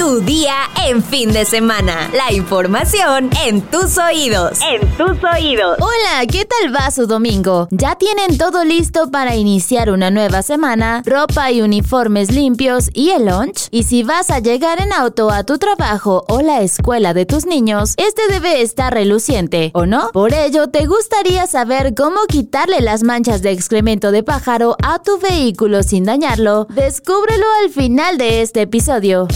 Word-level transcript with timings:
Tu 0.00 0.22
día 0.22 0.54
en 0.86 1.02
fin 1.04 1.30
de 1.30 1.44
semana. 1.44 2.10
La 2.14 2.32
información 2.32 3.28
en 3.44 3.60
tus 3.60 3.98
oídos. 3.98 4.58
En 4.62 4.80
tus 4.96 5.22
oídos. 5.22 5.76
Hola, 5.78 6.26
¿qué 6.26 6.46
tal 6.46 6.74
va 6.74 6.90
su 6.90 7.06
domingo? 7.06 7.68
¿Ya 7.70 7.96
tienen 7.96 8.38
todo 8.38 8.64
listo 8.64 9.10
para 9.10 9.36
iniciar 9.36 9.90
una 9.90 10.10
nueva 10.10 10.40
semana? 10.40 11.02
¿Ropa 11.04 11.50
y 11.50 11.60
uniformes 11.60 12.32
limpios 12.32 12.88
y 12.94 13.10
el 13.10 13.26
lunch? 13.26 13.68
Y 13.70 13.82
si 13.82 14.02
vas 14.02 14.30
a 14.30 14.38
llegar 14.38 14.80
en 14.80 14.94
auto 14.94 15.30
a 15.30 15.44
tu 15.44 15.58
trabajo 15.58 16.24
o 16.28 16.40
la 16.40 16.62
escuela 16.62 17.12
de 17.12 17.26
tus 17.26 17.44
niños, 17.44 17.92
este 17.98 18.22
debe 18.30 18.62
estar 18.62 18.94
reluciente, 18.94 19.70
¿o 19.74 19.84
no? 19.84 20.12
Por 20.14 20.32
ello, 20.32 20.68
te 20.70 20.86
gustaría 20.86 21.46
saber 21.46 21.94
cómo 21.94 22.20
quitarle 22.26 22.80
las 22.80 23.02
manchas 23.02 23.42
de 23.42 23.50
excremento 23.50 24.12
de 24.12 24.22
pájaro 24.22 24.78
a 24.82 25.02
tu 25.02 25.18
vehículo 25.18 25.82
sin 25.82 26.04
dañarlo. 26.04 26.68
Descúbrelo 26.70 27.44
al 27.62 27.68
final 27.68 28.16
de 28.16 28.40
este 28.40 28.62
episodio. 28.62 29.28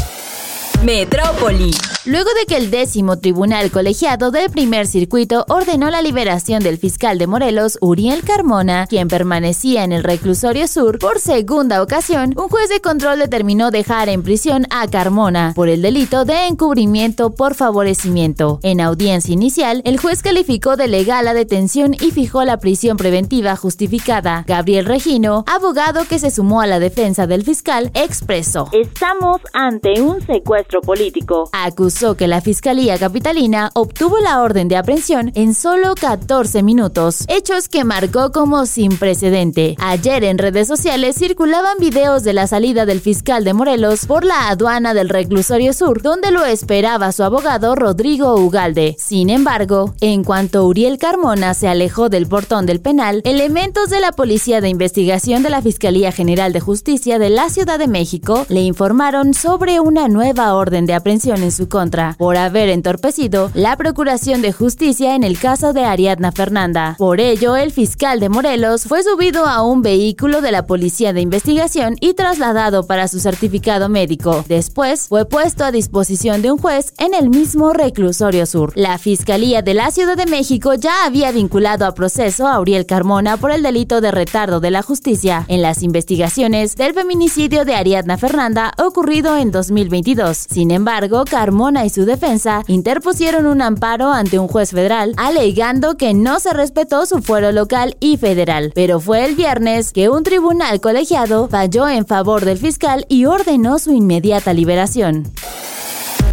Metrópoli. 0.84 1.93
Luego 2.06 2.28
de 2.38 2.44
que 2.44 2.58
el 2.58 2.70
décimo 2.70 3.18
tribunal 3.18 3.70
colegiado 3.70 4.30
del 4.30 4.50
primer 4.50 4.86
circuito 4.86 5.46
ordenó 5.48 5.88
la 5.88 6.02
liberación 6.02 6.62
del 6.62 6.76
fiscal 6.76 7.16
de 7.16 7.26
Morelos, 7.26 7.78
Uriel 7.80 8.22
Carmona, 8.24 8.86
quien 8.86 9.08
permanecía 9.08 9.84
en 9.84 9.92
el 9.92 10.04
reclusorio 10.04 10.68
sur 10.68 10.98
por 10.98 11.18
segunda 11.18 11.82
ocasión, 11.82 12.34
un 12.36 12.48
juez 12.50 12.68
de 12.68 12.82
control 12.82 13.20
determinó 13.20 13.70
dejar 13.70 14.10
en 14.10 14.22
prisión 14.22 14.66
a 14.68 14.86
Carmona 14.86 15.54
por 15.56 15.70
el 15.70 15.80
delito 15.80 16.26
de 16.26 16.46
encubrimiento 16.46 17.30
por 17.30 17.54
favorecimiento. 17.54 18.60
En 18.62 18.82
audiencia 18.82 19.32
inicial, 19.32 19.80
el 19.86 19.98
juez 19.98 20.20
calificó 20.22 20.76
de 20.76 20.88
legal 20.88 21.24
la 21.24 21.32
detención 21.32 21.94
y 21.94 22.10
fijó 22.10 22.44
la 22.44 22.58
prisión 22.58 22.98
preventiva 22.98 23.56
justificada. 23.56 24.44
Gabriel 24.46 24.84
Regino, 24.84 25.44
abogado 25.46 26.04
que 26.06 26.18
se 26.18 26.30
sumó 26.30 26.60
a 26.60 26.66
la 26.66 26.80
defensa 26.80 27.26
del 27.26 27.44
fiscal, 27.44 27.90
expresó: 27.94 28.68
Estamos 28.72 29.40
ante 29.54 30.02
un 30.02 30.20
secuestro 30.20 30.82
político. 30.82 31.48
Acusó 31.52 31.93
que 31.94 32.26
la 32.26 32.40
Fiscalía 32.40 32.98
Capitalina 32.98 33.70
obtuvo 33.74 34.18
la 34.18 34.42
orden 34.42 34.66
de 34.66 34.76
aprehensión 34.76 35.30
en 35.36 35.54
solo 35.54 35.94
14 35.94 36.64
minutos, 36.64 37.24
hechos 37.28 37.68
que 37.68 37.84
marcó 37.84 38.32
como 38.32 38.66
sin 38.66 38.96
precedente. 38.96 39.76
Ayer 39.78 40.24
en 40.24 40.38
redes 40.38 40.66
sociales 40.66 41.14
circulaban 41.16 41.78
videos 41.78 42.24
de 42.24 42.32
la 42.32 42.48
salida 42.48 42.84
del 42.84 43.00
fiscal 43.00 43.44
de 43.44 43.54
Morelos 43.54 44.06
por 44.06 44.24
la 44.24 44.48
aduana 44.48 44.92
del 44.92 45.08
reclusorio 45.08 45.72
sur, 45.72 46.02
donde 46.02 46.32
lo 46.32 46.44
esperaba 46.44 47.12
su 47.12 47.22
abogado 47.22 47.76
Rodrigo 47.76 48.34
Ugalde. 48.34 48.96
Sin 48.98 49.30
embargo, 49.30 49.94
en 50.00 50.24
cuanto 50.24 50.66
Uriel 50.66 50.98
Carmona 50.98 51.54
se 51.54 51.68
alejó 51.68 52.08
del 52.08 52.26
portón 52.26 52.66
del 52.66 52.80
penal, 52.80 53.22
elementos 53.24 53.88
de 53.88 54.00
la 54.00 54.10
Policía 54.10 54.60
de 54.60 54.68
Investigación 54.68 55.44
de 55.44 55.50
la 55.50 55.62
Fiscalía 55.62 56.10
General 56.10 56.52
de 56.52 56.58
Justicia 56.58 57.20
de 57.20 57.30
la 57.30 57.50
Ciudad 57.50 57.78
de 57.78 57.86
México 57.86 58.46
le 58.48 58.62
informaron 58.62 59.32
sobre 59.32 59.78
una 59.78 60.08
nueva 60.08 60.54
orden 60.54 60.86
de 60.86 60.94
aprehensión 60.94 61.44
en 61.44 61.52
su 61.52 61.68
contra 61.68 61.83
por 62.18 62.36
haber 62.36 62.70
entorpecido 62.70 63.50
la 63.54 63.76
Procuración 63.76 64.40
de 64.42 64.52
Justicia 64.52 65.14
en 65.14 65.22
el 65.22 65.38
caso 65.38 65.72
de 65.72 65.84
Ariadna 65.84 66.32
Fernanda. 66.32 66.94
Por 66.98 67.20
ello, 67.20 67.56
el 67.56 67.72
fiscal 67.72 68.20
de 68.20 68.28
Morelos 68.28 68.84
fue 68.84 69.02
subido 69.02 69.46
a 69.46 69.62
un 69.62 69.82
vehículo 69.82 70.40
de 70.40 70.52
la 70.52 70.66
Policía 70.66 71.12
de 71.12 71.20
Investigación 71.20 71.96
y 72.00 72.14
trasladado 72.14 72.86
para 72.86 73.08
su 73.08 73.20
certificado 73.20 73.88
médico. 73.88 74.44
Después, 74.48 75.08
fue 75.08 75.26
puesto 75.26 75.64
a 75.64 75.72
disposición 75.72 76.40
de 76.40 76.52
un 76.52 76.58
juez 76.58 76.94
en 76.98 77.12
el 77.12 77.28
mismo 77.28 77.72
reclusorio 77.72 78.46
sur. 78.46 78.72
La 78.76 78.98
Fiscalía 78.98 79.62
de 79.62 79.74
la 79.74 79.90
Ciudad 79.90 80.16
de 80.16 80.26
México 80.26 80.74
ya 80.74 81.04
había 81.04 81.32
vinculado 81.32 81.86
a 81.86 81.94
proceso 81.94 82.46
a 82.46 82.60
Uriel 82.60 82.86
Carmona 82.86 83.36
por 83.36 83.50
el 83.50 83.62
delito 83.62 84.00
de 84.00 84.10
retardo 84.10 84.60
de 84.60 84.70
la 84.70 84.82
justicia 84.82 85.44
en 85.48 85.60
las 85.60 85.82
investigaciones 85.82 86.76
del 86.76 86.94
feminicidio 86.94 87.64
de 87.64 87.74
Ariadna 87.74 88.16
Fernanda 88.16 88.72
ocurrido 88.78 89.36
en 89.36 89.50
2022. 89.50 90.36
Sin 90.36 90.70
embargo, 90.70 91.24
Carmona 91.28 91.73
y 91.82 91.88
su 91.88 92.04
defensa 92.04 92.62
interpusieron 92.68 93.46
un 93.46 93.62
amparo 93.62 94.12
ante 94.12 94.38
un 94.38 94.48
juez 94.48 94.72
federal 94.72 95.14
alegando 95.16 95.96
que 95.96 96.12
no 96.12 96.40
se 96.40 96.52
respetó 96.52 97.06
su 97.06 97.22
fuero 97.22 97.52
local 97.52 97.96
y 98.00 98.18
federal. 98.18 98.72
Pero 98.74 99.00
fue 99.00 99.24
el 99.24 99.34
viernes 99.34 99.92
que 99.92 100.10
un 100.10 100.22
tribunal 100.22 100.82
colegiado 100.82 101.48
falló 101.48 101.88
en 101.88 102.06
favor 102.06 102.44
del 102.44 102.58
fiscal 102.58 103.06
y 103.08 103.24
ordenó 103.24 103.78
su 103.78 103.92
inmediata 103.92 104.52
liberación. 104.52 105.32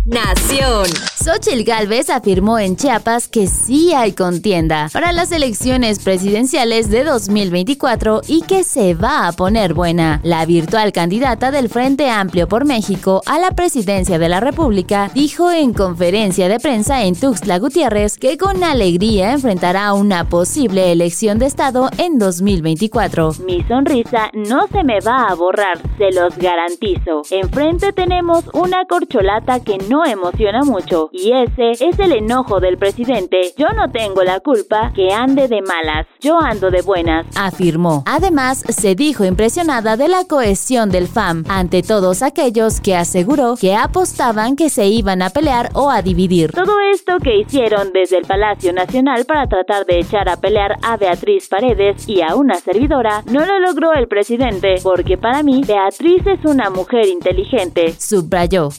Nación. 0.06 1.10
Xochitl 1.23 1.61
Gálvez 1.61 2.09
afirmó 2.09 2.57
en 2.57 2.75
Chiapas 2.75 3.27
que 3.27 3.45
sí 3.45 3.93
hay 3.93 4.13
contienda 4.13 4.89
para 4.91 5.11
las 5.11 5.31
elecciones 5.31 5.99
presidenciales 5.99 6.89
de 6.89 7.03
2024 7.03 8.21
y 8.27 8.41
que 8.41 8.63
se 8.63 8.95
va 8.95 9.27
a 9.27 9.31
poner 9.31 9.75
buena. 9.75 10.19
La 10.23 10.43
virtual 10.47 10.91
candidata 10.91 11.51
del 11.51 11.69
Frente 11.69 12.09
Amplio 12.09 12.47
por 12.47 12.65
México 12.65 13.21
a 13.27 13.37
la 13.37 13.51
presidencia 13.51 14.17
de 14.17 14.29
la 14.29 14.39
República 14.39 15.11
dijo 15.13 15.51
en 15.51 15.73
conferencia 15.73 16.49
de 16.49 16.59
prensa 16.59 17.03
en 17.03 17.15
Tuxtla 17.15 17.59
Gutiérrez 17.59 18.17
que 18.17 18.39
con 18.39 18.63
alegría 18.63 19.33
enfrentará 19.33 19.93
una 19.93 20.27
posible 20.27 20.91
elección 20.91 21.38
de 21.38 21.45
Estado 21.45 21.91
en 21.99 22.17
2024. 22.17 23.33
Mi 23.45 23.61
sonrisa 23.65 24.31
no 24.33 24.65
se 24.71 24.83
me 24.83 24.99
va 25.01 25.27
a 25.27 25.35
borrar, 25.35 25.77
se 25.99 26.11
los 26.19 26.35
garantizo. 26.35 27.21
Enfrente 27.29 27.93
tenemos 27.93 28.45
una 28.53 28.85
corcholata 28.85 29.59
que 29.59 29.77
no 29.88 30.03
emociona 30.03 30.63
mucho 30.63 31.10
y 31.11 31.31
ese 31.33 31.72
es 31.72 31.99
el 31.99 32.11
enojo 32.11 32.59
del 32.59 32.77
presidente. 32.77 33.53
Yo 33.57 33.67
no 33.75 33.91
tengo 33.91 34.23
la 34.23 34.39
culpa 34.39 34.91
que 34.94 35.13
ande 35.13 35.47
de 35.47 35.61
malas, 35.61 36.07
yo 36.19 36.39
ando 36.39 36.72
de 36.72 36.81
buenas, 36.81 37.25
afirmó. 37.35 38.03
Además, 38.05 38.63
se 38.69 38.95
dijo 38.95 39.25
impresionada 39.25 39.97
de 39.97 40.07
la 40.07 40.25
cohesión 40.25 40.89
del 40.89 41.07
FAM 41.07 41.44
ante 41.50 41.83
todos 41.83 42.21
aquellos 42.21 42.79
que 42.79 42.95
aseguró 42.95 43.55
que 43.59 43.75
apostaban 43.75 44.55
que 44.55 44.69
se 44.69 44.88
iban 44.88 45.21
a 45.21 45.29
pelear 45.29 45.69
o 45.73 45.89
a 45.89 46.01
dividir. 46.01 46.51
Todo 46.51 46.79
esto 46.94 47.17
que 47.19 47.39
hicieron 47.39 47.91
desde 47.94 48.17
el 48.17 48.25
Palacio 48.25 48.73
Nacional 48.73 49.25
para 49.25 49.47
tratar 49.47 49.85
de 49.85 50.00
echar 50.00 50.29
a 50.29 50.38
pelear 50.38 50.77
a 50.81 50.97
Beatriz 50.97 51.47
Paredes 51.47 52.07
y 52.07 52.21
a 52.21 52.35
una 52.35 52.55
servidora, 52.55 53.23
no 53.25 53.45
lo 53.45 53.59
logró 53.59 53.94
el 53.94 54.07
presidente, 54.07 54.75
porque 54.83 55.17
para 55.17 55.44
mí 55.44 55.63
Beatriz 55.66 56.25
es 56.25 56.45
una 56.45 56.69
mujer 56.69 57.07
inteligente, 57.07 57.94
subrayó. 57.97 58.69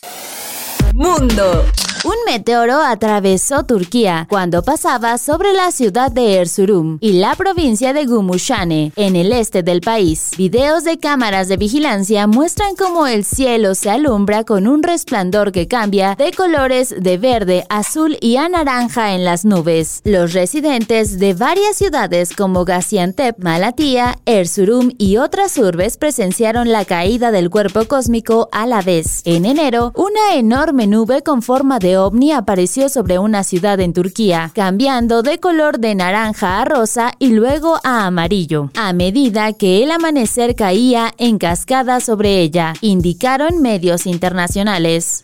Mundo. 0.94 1.64
Un 2.04 2.16
meteoro 2.26 2.82
atravesó 2.82 3.62
Turquía 3.62 4.26
cuando 4.28 4.64
pasaba 4.64 5.18
sobre 5.18 5.52
la 5.52 5.70
ciudad 5.70 6.10
de 6.10 6.38
Erzurum 6.38 6.98
y 7.00 7.12
la 7.12 7.36
provincia 7.36 7.92
de 7.92 8.06
Gumushane, 8.06 8.90
en 8.96 9.14
el 9.14 9.30
este 9.30 9.62
del 9.62 9.80
país. 9.82 10.30
Videos 10.36 10.82
de 10.82 10.98
cámaras 10.98 11.46
de 11.46 11.56
vigilancia 11.56 12.26
muestran 12.26 12.74
cómo 12.74 13.06
el 13.06 13.24
cielo 13.24 13.76
se 13.76 13.88
alumbra 13.88 14.42
con 14.42 14.66
un 14.66 14.82
resplandor 14.82 15.52
que 15.52 15.68
cambia 15.68 16.16
de 16.16 16.32
colores 16.32 16.92
de 16.98 17.18
verde, 17.18 17.64
azul 17.68 18.18
y 18.20 18.36
a 18.36 18.48
naranja 18.48 19.14
en 19.14 19.24
las 19.24 19.44
nubes. 19.44 20.00
Los 20.02 20.32
residentes 20.32 21.20
de 21.20 21.34
varias 21.34 21.76
ciudades 21.76 22.34
como 22.34 22.64
Gaziantep, 22.64 23.38
Malatya, 23.38 24.18
Erzurum 24.26 24.90
y 24.98 25.18
otras 25.18 25.56
urbes 25.56 25.98
presenciaron 25.98 26.72
la 26.72 26.84
caída 26.84 27.30
del 27.30 27.48
cuerpo 27.48 27.84
cósmico 27.84 28.48
a 28.50 28.66
la 28.66 28.82
vez. 28.82 29.22
En 29.24 29.44
enero, 29.44 29.92
una 29.94 30.34
enorme 30.34 30.88
nube 30.88 31.22
con 31.22 31.42
forma 31.42 31.78
de 31.78 31.91
ovni 31.96 32.32
apareció 32.32 32.88
sobre 32.88 33.18
una 33.18 33.44
ciudad 33.44 33.80
en 33.80 33.92
Turquía, 33.92 34.50
cambiando 34.54 35.22
de 35.22 35.38
color 35.38 35.78
de 35.78 35.94
naranja 35.94 36.60
a 36.60 36.64
rosa 36.64 37.12
y 37.18 37.28
luego 37.28 37.78
a 37.84 38.06
amarillo, 38.06 38.70
a 38.74 38.92
medida 38.92 39.52
que 39.52 39.82
el 39.82 39.90
amanecer 39.90 40.54
caía 40.54 41.12
en 41.18 41.38
cascada 41.38 42.00
sobre 42.00 42.40
ella, 42.40 42.74
indicaron 42.80 43.60
medios 43.62 44.06
internacionales. 44.06 45.22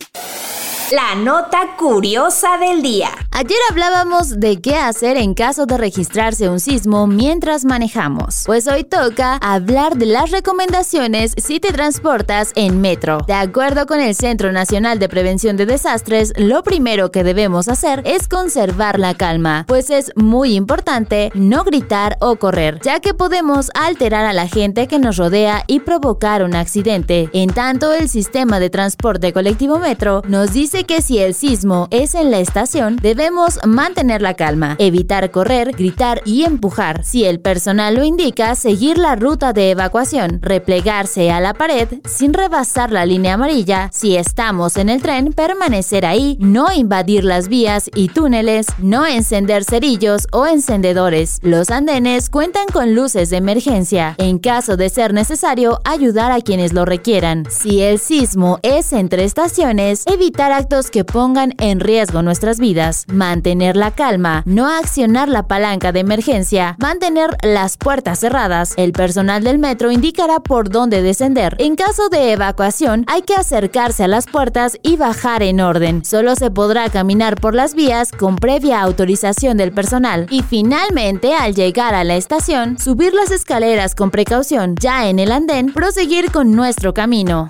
La 0.91 1.15
nota 1.15 1.77
curiosa 1.77 2.57
del 2.57 2.81
día. 2.81 3.11
Ayer 3.31 3.59
hablábamos 3.71 4.41
de 4.41 4.59
qué 4.59 4.77
hacer 4.77 5.19
en 5.19 5.35
caso 5.35 5.67
de 5.67 5.77
registrarse 5.77 6.49
un 6.49 6.61
sismo 6.61 7.07
mientras 7.07 7.67
manejamos. 7.67 8.45
Pues 8.47 8.67
hoy 8.67 8.85
toca 8.85 9.35
hablar 9.43 9.97
de 9.97 10.07
las 10.07 10.31
recomendaciones 10.31 11.35
si 11.37 11.61
te 11.61 11.75
transportas 11.75 12.53
en 12.55 12.81
metro. 12.81 13.19
De 13.27 13.35
acuerdo 13.35 13.87
con 13.87 14.01
el 14.01 14.15
Centro 14.15 14.51
Nacional 14.51 14.99
de 14.99 15.11
Prevención 15.11 15.59
de 15.59 15.67
Desastres, 15.67 16.33
lo 16.39 16.63
primero 16.63 17.13
que 17.13 17.23
debemos 17.23 17.69
hacer 17.69 18.03
es 18.07 18.27
conservar 18.27 18.99
la 18.99 19.15
calma, 19.15 19.67
pues 19.69 19.91
es 19.91 20.11
muy 20.17 20.55
importante 20.55 21.31
no 21.35 21.65
gritar 21.65 22.17
o 22.21 22.37
correr, 22.37 22.81
ya 22.83 23.01
que 23.01 23.13
podemos 23.13 23.71
alterar 23.75 24.25
a 24.25 24.33
la 24.33 24.49
gente 24.49 24.89
que 24.89 24.99
nos 24.99 25.19
rodea 25.19 25.65
y 25.67 25.81
provocar 25.81 26.43
un 26.43 26.57
accidente. 26.57 27.29
En 27.35 27.51
tanto, 27.51 27.93
el 27.93 28.09
sistema 28.09 28.59
de 28.59 28.71
transporte 28.71 29.35
colectivo 29.35 29.79
metro 29.79 30.23
nos 30.27 30.55
dice 30.55 30.78
que 30.85 31.03
si 31.03 31.19
el 31.19 31.35
sismo 31.35 31.89
es 31.91 32.15
en 32.15 32.31
la 32.31 32.39
estación, 32.39 32.97
debemos 32.97 33.59
mantener 33.67 34.23
la 34.23 34.35
calma, 34.35 34.77
evitar 34.79 35.31
correr, 35.31 35.73
gritar 35.73 36.23
y 36.25 36.45
empujar. 36.45 37.05
Si 37.05 37.25
el 37.25 37.41
personal 37.41 37.95
lo 37.95 38.05
indica, 38.05 38.55
seguir 38.55 38.99
la 38.99 39.17
ruta 39.17 39.53
de 39.53 39.71
evacuación, 39.71 40.41
replegarse 40.43 41.31
a 41.31 41.41
la 41.41 41.55
pared 41.55 41.89
sin 42.05 42.33
rebasar 42.33 42.93
la 42.93 43.07
línea 43.07 43.35
amarilla. 43.35 43.91
Si 43.93 44.17
estamos 44.17 44.77
en 44.77 44.89
el 44.89 45.03
tren, 45.03 45.33
permanecer 45.33 46.07
ahí, 46.07 46.37
no 46.41 46.73
invadir 46.73 47.25
las 47.25 47.49
vías 47.49 47.91
y 47.95 48.09
túneles, 48.09 48.67
no 48.79 49.07
encender 49.07 49.65
cerillos 49.65 50.27
o 50.33 50.47
encendedores. 50.47 51.39
Los 51.43 51.71
andenes 51.71 52.31
cuentan 52.31 52.67
con 52.73 52.95
luces 52.95 53.31
de 53.31 53.39
emergencia. 53.39 54.15
En 54.19 54.39
caso 54.39 54.77
de 54.77 54.89
ser 54.89 55.15
necesario, 55.15 55.81
ayudar 55.85 56.33
a 56.33 56.41
quienes 56.41 56.73
lo 56.73 56.85
requieran. 56.85 57.45
Si 57.51 57.81
el 57.83 57.99
sismo 57.99 58.59
es 58.63 58.93
entre 58.93 59.25
estaciones, 59.25 60.05
evitar 60.07 60.53
que 60.69 61.03
pongan 61.03 61.55
en 61.59 61.81
riesgo 61.81 62.21
nuestras 62.21 62.61
vidas, 62.61 63.07
mantener 63.09 63.75
la 63.75 63.91
calma, 63.93 64.43
no 64.45 64.69
accionar 64.69 65.27
la 65.27 65.49
palanca 65.49 65.93
de 65.93 66.01
emergencia, 66.01 66.77
mantener 66.79 67.31
las 67.43 67.79
puertas 67.79 68.21
cerradas. 68.21 68.75
El 68.77 68.93
personal 68.93 69.43
del 69.43 69.59
metro 69.59 69.91
indicará 69.91 70.41
por 70.41 70.69
dónde 70.69 71.01
descender. 71.01 71.57
En 71.59 71.75
caso 71.75 72.11
de 72.11 72.33
evacuación, 72.33 73.05
hay 73.07 73.23
que 73.23 73.35
acercarse 73.35 74.05
a 74.05 74.09
las 74.09 74.27
puertas 74.27 74.77
y 74.83 74.97
bajar 74.97 75.43
en 75.43 75.61
orden. 75.61 76.05
Solo 76.05 76.37
se 76.37 76.51
podrá 76.51 76.91
caminar 76.91 77.41
por 77.41 77.55
las 77.55 77.75
vías 77.75 78.13
con 78.13 78.37
previa 78.37 78.83
autorización 78.83 79.57
del 79.57 79.73
personal. 79.73 80.27
Y 80.29 80.43
finalmente, 80.43 81.33
al 81.33 81.55
llegar 81.55 81.95
a 81.95 82.05
la 82.05 82.17
estación, 82.17 82.79
subir 82.79 83.15
las 83.15 83.31
escaleras 83.31 83.95
con 83.95 84.11
precaución. 84.11 84.75
Ya 84.79 85.09
en 85.09 85.19
el 85.19 85.33
andén, 85.33 85.73
proseguir 85.73 86.31
con 86.31 86.53
nuestro 86.53 86.93
camino. 86.93 87.49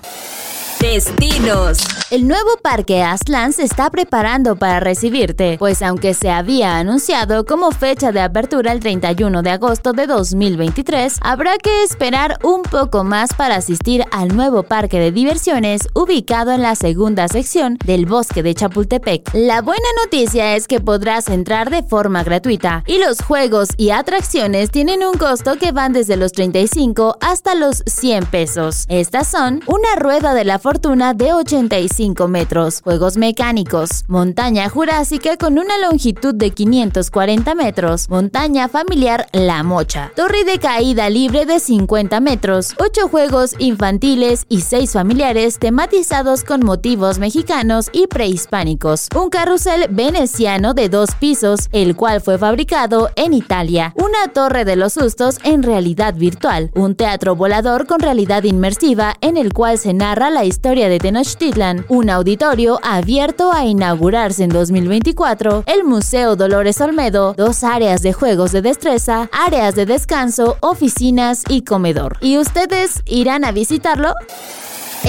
Destinos. 0.91 1.77
El 2.09 2.27
nuevo 2.27 2.49
Parque 2.63 3.03
Aztlán 3.03 3.53
se 3.53 3.61
está 3.61 3.91
preparando 3.91 4.55
para 4.55 4.79
recibirte, 4.79 5.57
pues 5.59 5.83
aunque 5.83 6.15
se 6.15 6.31
había 6.31 6.79
anunciado 6.79 7.45
como 7.45 7.69
fecha 7.69 8.11
de 8.11 8.19
apertura 8.19 8.71
el 8.71 8.79
31 8.79 9.43
de 9.43 9.51
agosto 9.51 9.93
de 9.93 10.07
2023, 10.07 11.17
habrá 11.21 11.59
que 11.59 11.83
esperar 11.83 12.39
un 12.41 12.63
poco 12.63 13.03
más 13.03 13.35
para 13.35 13.57
asistir 13.57 14.03
al 14.11 14.35
nuevo 14.35 14.63
parque 14.63 14.99
de 14.99 15.11
diversiones 15.11 15.87
ubicado 15.93 16.51
en 16.51 16.63
la 16.63 16.73
segunda 16.73 17.27
sección 17.27 17.77
del 17.85 18.07
bosque 18.07 18.41
de 18.41 18.55
Chapultepec. 18.55 19.29
La 19.33 19.61
buena 19.61 19.87
noticia 20.03 20.55
es 20.55 20.67
que 20.67 20.79
podrás 20.79 21.29
entrar 21.29 21.69
de 21.69 21.83
forma 21.83 22.23
gratuita 22.23 22.83
y 22.87 22.97
los 22.97 23.21
juegos 23.21 23.69
y 23.77 23.91
atracciones 23.91 24.71
tienen 24.71 25.03
un 25.03 25.13
costo 25.13 25.57
que 25.59 25.71
van 25.71 25.93
desde 25.93 26.17
los 26.17 26.31
35 26.31 27.17
hasta 27.21 27.53
los 27.53 27.83
100 27.85 28.25
pesos. 28.25 28.85
Estas 28.89 29.27
son 29.27 29.61
una 29.67 29.95
rueda 29.95 30.33
de 30.33 30.45
la 30.45 30.57
fortuna 30.57 30.78
de 30.79 31.33
85 31.33 32.29
metros, 32.29 32.81
juegos 32.81 33.17
mecánicos, 33.17 34.05
montaña 34.07 34.69
jurásica 34.69 35.35
con 35.35 35.59
una 35.59 35.77
longitud 35.77 36.33
de 36.33 36.51
540 36.51 37.53
metros, 37.53 38.09
montaña 38.09 38.69
familiar 38.69 39.27
La 39.33 39.61
Mocha, 39.63 40.11
torre 40.15 40.45
de 40.45 40.57
caída 40.57 41.09
libre 41.09 41.45
de 41.45 41.59
50 41.59 42.21
metros, 42.21 42.75
8 42.79 43.09
juegos 43.09 43.55
infantiles 43.59 44.45
y 44.47 44.61
6 44.61 44.93
familiares 44.93 45.59
tematizados 45.59 46.45
con 46.45 46.63
motivos 46.63 47.19
mexicanos 47.19 47.89
y 47.91 48.07
prehispánicos, 48.07 49.09
un 49.21 49.29
carrusel 49.29 49.87
veneciano 49.89 50.73
de 50.73 50.87
dos 50.87 51.09
pisos, 51.19 51.67
el 51.73 51.97
cual 51.97 52.21
fue 52.21 52.37
fabricado 52.37 53.09
en 53.17 53.33
Italia, 53.33 53.93
una 53.97 54.31
torre 54.33 54.63
de 54.63 54.77
los 54.77 54.93
sustos 54.93 55.39
en 55.43 55.61
realidad 55.61 56.13
virtual, 56.13 56.71
un 56.73 56.95
teatro 56.95 57.35
volador 57.35 57.85
con 57.85 57.99
realidad 57.99 58.43
inmersiva 58.43 59.17
en 59.19 59.35
el 59.35 59.51
cual 59.51 59.77
se 59.77 59.93
narra 59.93 60.29
la 60.29 60.45
historia 60.45 60.68
historia 60.69 60.89
de 60.89 60.99
Tenochtitlan, 60.99 61.83
un 61.89 62.11
auditorio 62.11 62.79
abierto 62.83 63.51
a 63.51 63.65
inaugurarse 63.65 64.43
en 64.43 64.51
2024, 64.51 65.63
el 65.65 65.83
Museo 65.83 66.35
Dolores 66.35 66.79
Olmedo, 66.79 67.33
dos 67.33 67.63
áreas 67.63 68.03
de 68.03 68.13
juegos 68.13 68.51
de 68.51 68.61
destreza, 68.61 69.31
áreas 69.31 69.73
de 69.73 69.87
descanso, 69.87 70.57
oficinas 70.59 71.43
y 71.49 71.63
comedor. 71.63 72.17
¿Y 72.21 72.37
ustedes 72.37 73.01
irán 73.07 73.45
a 73.45 73.51
visitarlo? 73.51 74.13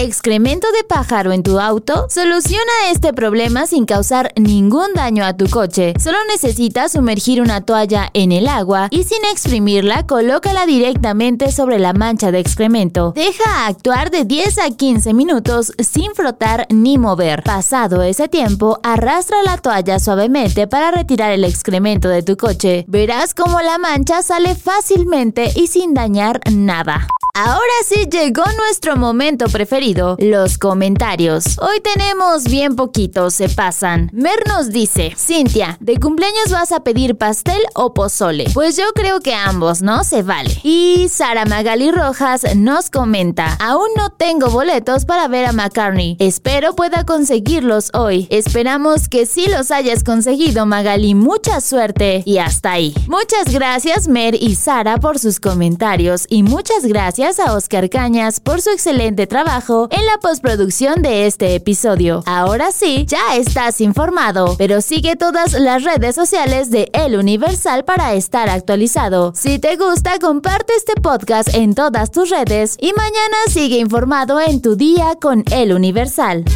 ¿Excremento 0.03 0.67
de 0.73 0.83
pájaro 0.83 1.31
en 1.31 1.43
tu 1.43 1.61
auto? 1.61 2.07
Soluciona 2.09 2.89
este 2.91 3.13
problema 3.13 3.67
sin 3.67 3.85
causar 3.85 4.33
ningún 4.35 4.95
daño 4.95 5.27
a 5.27 5.37
tu 5.37 5.47
coche. 5.47 5.93
Solo 6.03 6.17
necesitas 6.27 6.93
sumergir 6.93 7.43
una 7.43 7.61
toalla 7.61 8.09
en 8.15 8.33
el 8.33 8.49
agua 8.49 8.89
y 8.91 9.05
sin 9.05 9.23
exprimirla, 9.31 10.07
colócala 10.07 10.65
directamente 10.65 11.53
sobre 11.53 11.79
la 11.79 11.93
mancha 11.93 12.33
de 12.33 12.39
excremento. 12.39 13.13
Deja 13.15 13.67
actuar 13.67 14.11
de 14.11 14.25
10 14.25 14.59
a 14.61 14.71
15 14.71 15.13
minutos 15.13 15.75
sin 15.79 16.15
frotar 16.15 16.67
ni 16.71 16.97
mover. 16.97 17.43
Pasado 17.43 18.03
ese 18.03 18.27
tiempo, 18.27 18.81
arrastra 18.83 19.43
la 19.43 19.59
toalla 19.59 19.99
suavemente 19.99 20.67
para 20.67 20.93
retirar 20.93 21.31
el 21.31 21.45
excremento 21.45 22.09
de 22.09 22.23
tu 22.23 22.39
coche. 22.39 22.87
Verás 22.89 23.35
cómo 23.35 23.61
la 23.61 23.77
mancha 23.77 24.23
sale 24.23 24.55
fácilmente 24.55 25.53
y 25.55 25.67
sin 25.67 25.93
dañar 25.93 26.41
nada. 26.51 27.07
Ahora 27.35 27.63
sí 27.87 28.09
llegó 28.11 28.43
nuestro 28.57 28.97
momento 28.97 29.47
preferido, 29.47 30.17
los 30.19 30.59
comentarios. 30.59 31.59
Hoy 31.59 31.81
tenemos 31.81 32.45
bien 32.45 32.75
poquitos, 32.75 33.35
se 33.35 33.49
pasan. 33.49 34.11
Mer 34.13 34.43
nos 34.49 34.71
dice, 34.71 35.15
Cintia, 35.17 35.77
¿de 35.81 35.99
cumpleaños 35.99 36.51
vas 36.51 36.73
a 36.73 36.81
pedir 36.81 37.17
pastel 37.17 37.61
o 37.75 37.95
pozole? 37.95 38.47
Pues 38.53 38.77
yo 38.77 38.85
creo 38.95 39.21
que 39.21 39.35
ambos, 39.35 39.81
¿no? 39.81 40.03
Se 40.03 40.23
vale. 40.23 40.51
Y 40.65 41.09
Sara 41.09 41.45
Magali 41.45 41.93
Rojas 41.93 42.57
nos 42.57 42.91
comenta, 42.91 43.57
aún 43.61 43.89
no 43.97 44.11
tengo 44.11 44.51
boletos 44.51 45.05
para 45.05 45.29
ver 45.29 45.47
a 45.47 45.53
McCartney. 45.53 46.17
Espero 46.19 46.75
pueda 46.75 47.05
conseguirlos 47.05 47.91
hoy. 47.95 48.27
Esperamos 48.31 49.09
que 49.09 49.25
sí 49.25 49.47
los 49.47 49.71
hayas 49.71 50.03
conseguido, 50.03 50.67
Magali. 50.67 51.15
Mucha 51.15 51.61
suerte. 51.61 52.23
Y 52.27 52.39
hasta 52.39 52.73
ahí. 52.73 52.95
Muchas 53.07 53.53
gracias, 53.53 54.09
Mer 54.09 54.35
y 54.35 54.57
Sara, 54.57 54.99
por 54.99 55.19
sus 55.19 55.39
comentarios. 55.39 56.27
Y 56.29 56.43
muchas 56.43 56.85
gracias 57.21 57.47
a 57.47 57.55
Oscar 57.55 57.91
Cañas 57.91 58.41
por 58.41 58.63
su 58.63 58.71
excelente 58.71 59.27
trabajo 59.27 59.89
en 59.91 60.07
la 60.07 60.17
postproducción 60.23 61.03
de 61.03 61.27
este 61.27 61.55
episodio. 61.55 62.23
Ahora 62.25 62.73
sí, 62.73 63.05
ya 63.07 63.37
estás 63.37 63.83
informado, 63.83 64.55
pero 64.57 64.81
sigue 64.81 65.17
todas 65.17 65.53
las 65.53 65.85
redes 65.85 66.15
sociales 66.15 66.71
de 66.71 66.89
El 66.95 67.17
Universal 67.17 67.85
para 67.85 68.15
estar 68.15 68.49
actualizado. 68.49 69.35
Si 69.37 69.59
te 69.59 69.77
gusta, 69.77 70.19
comparte 70.19 70.73
este 70.75 70.95
podcast 70.95 71.55
en 71.55 71.75
todas 71.75 72.11
tus 72.11 72.31
redes 72.31 72.79
y 72.81 72.95
mañana 72.95 73.37
sigue 73.49 73.77
informado 73.77 74.41
en 74.41 74.63
tu 74.63 74.77
día 74.77 75.15
con 75.21 75.45
El 75.53 75.75
Universal. 75.75 76.47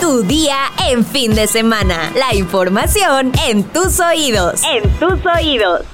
Tu 0.00 0.22
día 0.24 0.56
en 0.88 1.04
fin 1.06 1.32
de 1.32 1.46
semana. 1.46 2.12
La 2.16 2.34
información 2.34 3.30
en 3.46 3.62
tus 3.62 4.00
oídos. 4.00 4.62
En 4.64 4.90
tus 4.98 5.24
oídos. 5.24 5.93